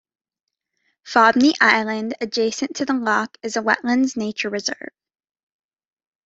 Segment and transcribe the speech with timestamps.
[1.05, 4.89] Fobney Island, adjacent to the lock, is a wetlands nature reserve.